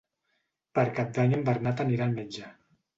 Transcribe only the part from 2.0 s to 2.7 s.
al metge.